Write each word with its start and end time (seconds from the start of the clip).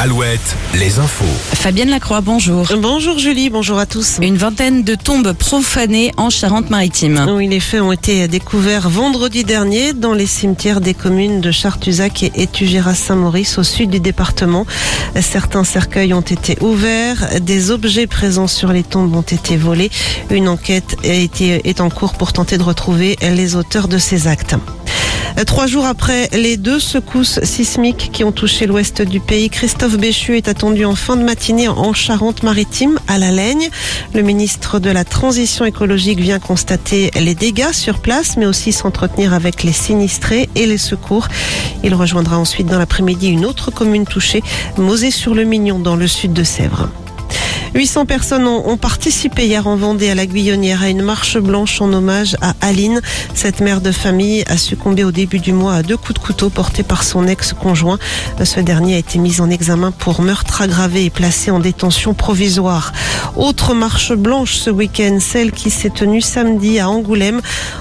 Alouette, 0.00 0.54
les 0.74 1.00
infos. 1.00 1.24
Fabienne 1.54 1.90
Lacroix, 1.90 2.20
bonjour. 2.20 2.68
Bonjour 2.78 3.18
Julie, 3.18 3.50
bonjour 3.50 3.80
à 3.80 3.86
tous. 3.86 4.18
Une 4.22 4.36
vingtaine 4.36 4.84
de 4.84 4.94
tombes 4.94 5.32
profanées 5.32 6.12
en 6.16 6.30
Charente-Maritime. 6.30 7.26
Oui, 7.34 7.48
les 7.48 7.58
faits 7.58 7.80
ont 7.80 7.90
été 7.90 8.28
découverts 8.28 8.88
vendredi 8.90 9.42
dernier 9.42 9.94
dans 9.94 10.12
les 10.12 10.26
cimetières 10.26 10.80
des 10.80 10.94
communes 10.94 11.40
de 11.40 11.50
Chartuzac 11.50 12.22
et 12.22 12.30
Étugéras-Saint-Maurice 12.36 13.58
au 13.58 13.64
sud 13.64 13.90
du 13.90 13.98
département. 13.98 14.66
Certains 15.20 15.64
cercueils 15.64 16.14
ont 16.14 16.20
été 16.20 16.56
ouverts, 16.60 17.40
des 17.40 17.72
objets 17.72 18.06
présents 18.06 18.46
sur 18.46 18.72
les 18.72 18.84
tombes 18.84 19.16
ont 19.16 19.22
été 19.22 19.56
volés. 19.56 19.90
Une 20.30 20.48
enquête 20.48 20.94
est 21.02 21.80
en 21.80 21.90
cours 21.90 22.12
pour 22.12 22.32
tenter 22.32 22.56
de 22.56 22.62
retrouver 22.62 23.16
les 23.20 23.56
auteurs 23.56 23.88
de 23.88 23.98
ces 23.98 24.28
actes. 24.28 24.54
Trois 25.46 25.66
jours 25.66 25.86
après 25.86 26.28
les 26.32 26.56
deux 26.56 26.80
secousses 26.80 27.40
sismiques 27.42 28.10
qui 28.12 28.24
ont 28.24 28.32
touché 28.32 28.66
l'ouest 28.66 29.02
du 29.02 29.20
pays, 29.20 29.50
Christophe 29.50 29.96
Béchu 29.96 30.36
est 30.36 30.48
attendu 30.48 30.84
en 30.84 30.94
fin 30.94 31.16
de 31.16 31.22
matinée 31.22 31.68
en 31.68 31.92
Charente-Maritime, 31.92 32.98
à 33.08 33.18
La 33.18 33.30
Laigne. 33.30 33.68
Le 34.14 34.22
ministre 34.22 34.78
de 34.78 34.90
la 34.90 35.04
Transition 35.04 35.64
écologique 35.64 36.20
vient 36.20 36.38
constater 36.38 37.10
les 37.20 37.34
dégâts 37.34 37.72
sur 37.72 38.00
place, 38.00 38.36
mais 38.36 38.46
aussi 38.46 38.72
s'entretenir 38.72 39.32
avec 39.32 39.62
les 39.62 39.72
sinistrés 39.72 40.48
et 40.54 40.66
les 40.66 40.78
secours. 40.78 41.28
Il 41.82 41.94
rejoindra 41.94 42.38
ensuite 42.38 42.66
dans 42.66 42.78
l'après-midi 42.78 43.28
une 43.28 43.46
autre 43.46 43.70
commune 43.70 44.06
touchée, 44.06 44.42
Mosée-sur-le-Mignon, 44.76 45.78
dans 45.78 45.96
le 45.96 46.06
sud 46.06 46.32
de 46.32 46.44
Sèvres. 46.44 46.88
800 47.74 48.06
personnes 48.06 48.46
ont, 48.46 48.76
participé 48.76 49.46
hier 49.46 49.66
en 49.66 49.76
Vendée 49.76 50.10
à 50.10 50.14
la 50.14 50.26
Guyonnière 50.26 50.82
à 50.82 50.88
une 50.88 51.02
marche 51.02 51.38
blanche 51.38 51.80
en 51.80 51.92
hommage 51.92 52.36
à 52.40 52.54
Aline. 52.60 53.00
Cette 53.34 53.60
mère 53.60 53.80
de 53.80 53.92
famille 53.92 54.44
a 54.48 54.56
succombé 54.56 55.04
au 55.04 55.12
début 55.12 55.38
du 55.38 55.52
mois 55.52 55.74
à 55.74 55.82
deux 55.82 55.96
coups 55.96 56.14
de 56.14 56.18
couteau 56.18 56.50
portés 56.50 56.82
par 56.82 57.02
son 57.02 57.26
ex-conjoint. 57.26 57.98
Ce 58.42 58.60
dernier 58.60 58.94
a 58.94 58.98
été 58.98 59.18
mis 59.18 59.40
en 59.40 59.50
examen 59.50 59.90
pour 59.90 60.22
meurtre 60.22 60.62
aggravé 60.62 61.04
et 61.04 61.10
placé 61.10 61.50
en 61.50 61.58
détention 61.58 62.14
provisoire. 62.14 62.92
Autre 63.36 63.74
marche 63.74 64.12
blanche 64.12 64.54
ce 64.54 64.70
week-end, 64.70 65.18
celle 65.20 65.52
qui 65.52 65.70
s'est 65.70 65.90
tenue 65.90 66.20
samedi 66.20 66.78
à 66.78 66.88
Angoulême 66.88 67.40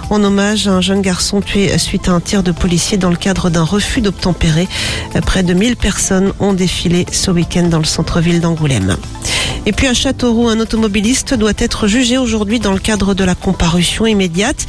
en 0.10 0.24
hommage 0.24 0.68
à 0.68 0.72
un 0.72 0.82
jeune 0.82 1.02
garçon 1.02 1.42
tué 1.42 1.78
suite 1.78 2.08
à 2.10 2.12
un 2.12 2.20
tir 2.20 2.44
de 2.44 2.52
policier 2.52 2.98
dans 2.98 3.10
le 3.10 3.16
cadre 3.16 3.50
d'un 3.50 3.64
refus 3.64 4.02
d'obtempérer. 4.02 4.68
Près 5.26 5.44
de 5.44 5.54
1000 5.54 5.78
personnes 5.78 6.34
ont 6.40 6.54
défilé 6.54 7.06
ce 7.12 7.32
week-end 7.32 7.64
dans 7.64 7.80
le 7.80 7.86
centre-ville 7.86 8.42
d'Angoulême. 8.42 8.98
Et 9.66 9.72
puis 9.72 9.88
à 9.88 9.94
Châteauroux, 9.94 10.48
un 10.48 10.60
automobiliste 10.60 11.34
doit 11.34 11.54
être 11.58 11.88
jugé 11.88 12.18
aujourd'hui 12.18 12.60
dans 12.60 12.72
le 12.72 12.80
cadre 12.80 13.14
de 13.14 13.24
la 13.24 13.36
comparution 13.36 14.06
immédiate. 14.06 14.66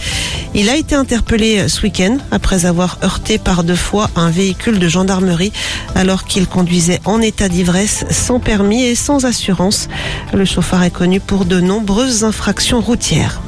Il 0.54 0.68
a 0.68 0.76
été 0.76 0.94
interpellé 0.94 1.68
ce 1.68 1.82
week-end 1.82 2.18
après 2.30 2.66
avoir 2.66 2.98
heurté 3.04 3.38
par 3.38 3.64
deux 3.64 3.76
fois 3.76 4.10
un 4.16 4.30
véhicule 4.30 4.78
de 4.78 4.88
gendarmerie 4.88 5.52
alors 5.94 6.24
qu'il 6.24 6.46
conduisait 6.46 7.00
en 7.04 7.20
état 7.20 7.48
d'ivresse 7.48 8.04
sans 8.10 8.40
permis 8.40 8.82
et 8.82 8.94
sans 8.94 9.24
assurance. 9.24 9.88
Le 10.32 10.44
chauffeur 10.44 10.82
est 10.82 10.90
connu 10.90 11.20
pour 11.20 11.44
de 11.44 11.60
nombreuses 11.60 12.24
infractions 12.24 12.80
routières. 12.80 13.40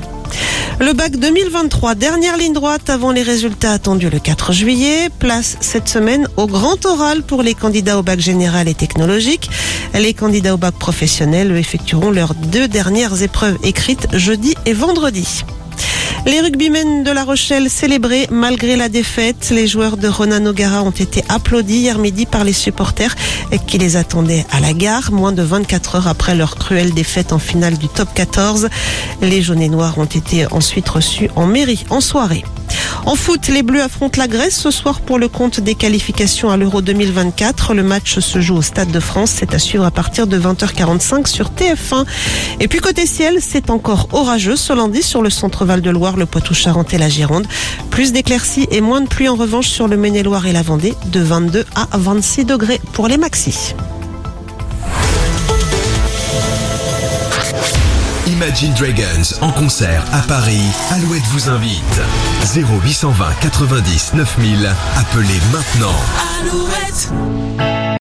Le 0.81 0.95
bac 0.95 1.19
2023, 1.19 1.95
dernière 1.95 2.39
ligne 2.39 2.55
droite 2.55 2.89
avant 2.89 3.13
les 3.13 3.23
résultats 3.23 3.73
attendus 3.73 4.09
le 4.09 4.19
4 4.19 4.55
juillet. 4.55 5.11
Place 5.19 5.59
cette 5.61 5.89
semaine 5.89 6.27
au 6.39 6.47
grand 6.47 6.87
oral 6.87 7.23
pour 7.23 7.43
les 7.43 7.53
candidats 7.53 7.99
au 7.99 8.03
bac 8.03 8.19
général 8.19 8.67
et 8.67 8.73
technologique. 8.73 9.51
Les 9.93 10.15
candidats 10.15 10.55
au 10.55 10.57
bac 10.57 10.75
professionnel 10.75 11.55
effectueront 11.55 12.11
leurs 12.11 12.35
deux 12.35 12.67
dernières 12.67 13.23
épreuves 13.23 13.59
écrites 13.63 14.07
jeudi 14.15 14.55
et 14.65 14.73
vendredi. 14.73 15.45
Les 16.27 16.41
rugbymen 16.41 17.03
de 17.03 17.11
La 17.11 17.25
Rochelle 17.25 17.71
célébrés 17.71 18.27
malgré 18.31 18.77
la 18.77 18.89
défaite. 18.89 19.51
Les 19.51 19.67
joueurs 19.67 19.97
de 19.97 20.07
Ronan 20.07 20.45
O'Gara 20.45 20.83
ont 20.83 20.91
été 20.91 21.25
applaudis 21.29 21.79
hier 21.79 21.99
midi 21.99 22.27
par 22.27 22.45
les 22.45 22.53
supporters 22.53 23.17
qui 23.67 23.79
les 23.79 23.97
attendaient 23.97 24.45
à 24.51 24.61
la 24.61 24.75
gare, 24.75 25.13
moins 25.13 25.33
de 25.33 25.43
24 25.43 25.97
heures 25.97 26.09
après 26.09 26.35
leur 26.35 26.57
cruelle 26.57 26.93
défaite 26.93 27.33
en 27.33 27.39
finale 27.39 27.79
du 27.79 27.89
top 27.89 28.09
14. 28.15 28.69
Les 29.23 29.41
jaunes 29.41 29.63
et 29.63 29.71
noirs 29.71 29.97
ont 29.99 30.05
été 30.05 30.47
ensuite 30.53 30.89
reçus 30.89 31.31
en 31.37 31.47
mairie 31.47 31.85
en 31.89 32.01
soirée. 32.01 32.45
En 33.07 33.15
foot, 33.15 33.49
les 33.49 33.63
Bleus 33.63 33.83
affrontent 33.83 34.21
la 34.21 34.29
Grèce 34.29 34.57
ce 34.57 34.71
soir 34.71 35.01
pour 35.01 35.19
le 35.19 35.29
compte 35.29 35.61
des 35.61 35.75
qualifications 35.75 36.51
à 36.51 36.57
l'Euro 36.57 36.83
2024. 36.83 37.75
Le 37.75 37.83
match 37.83 38.19
se 38.19 38.41
joue 38.41 38.57
au 38.57 38.63
Stade 38.63 38.91
de 38.91 39.01
France. 39.01 39.33
C'est 39.37 39.55
à 39.55 39.59
suivre 39.59 39.85
à 39.85 39.91
partir 39.91 40.27
de 40.27 40.39
20h45 40.39 41.27
sur 41.27 41.51
TF1. 41.51 42.05
Et 42.61 42.69
puis 42.69 42.81
côté 42.81 43.07
ciel, 43.07 43.39
c'est 43.41 43.71
encore 43.71 44.09
orageux 44.13 44.57
ce 44.57 44.73
lundi 44.73 45.03
sur 45.03 45.23
le 45.23 45.31
centre 45.31 45.65
Val 45.65 45.81
de 45.81 45.91
Loire, 45.91 46.17
le 46.17 46.27
Poitou-Charentes 46.27 46.93
et 46.93 46.99
la 46.99 47.09
Gironde. 47.09 47.47
Plus 47.91 48.13
d'éclaircies 48.13 48.69
et 48.71 48.81
moins 48.81 49.01
de 49.01 49.09
pluie 49.09 49.29
en 49.29 49.35
revanche 49.35 49.69
sur 49.69 49.89
le 49.89 49.97
Maine-et-Loire 49.97 50.47
et 50.47 50.53
la 50.53 50.63
Vendée, 50.63 50.95
de 51.07 51.21
22 51.21 51.65
à 51.75 51.89
26 51.97 52.45
degrés 52.45 52.81
pour 52.93 53.09
les 53.09 53.17
maxis. 53.17 53.75
Imagine 58.31 58.73
Dragons 58.75 59.35
en 59.41 59.51
concert 59.51 60.05
à 60.13 60.23
Paris. 60.23 60.63
Alouette 60.93 61.27
vous 61.33 61.49
invite. 61.49 62.01
0820 62.55 63.35
90 63.41 64.15
9000. 64.15 64.71
Appelez 64.97 65.41
maintenant. 65.53 65.97
Alouette 66.39 67.80